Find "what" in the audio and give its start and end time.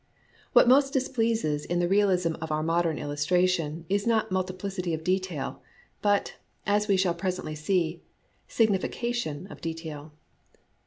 0.53-0.67